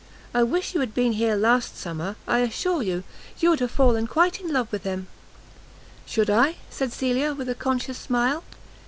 I 0.33 0.41
wish 0.41 0.73
you 0.73 0.79
had 0.79 0.95
been 0.95 1.11
here 1.11 1.35
last 1.35 1.77
summer; 1.77 2.15
I 2.27 2.39
assure 2.39 2.81
you, 2.81 3.03
you 3.39 3.51
would 3.51 3.59
quite 3.59 3.59
have 3.59 3.71
fallen 3.77 4.09
in 4.39 4.51
love 4.51 4.71
with 4.71 4.83
him." 4.83 5.05
"Should 6.07 6.31
I?" 6.31 6.55
said 6.71 6.91
Cecilia, 6.91 7.35
with 7.35 7.49
a 7.49 7.53
conscious 7.53 7.99
smile. 7.99 8.43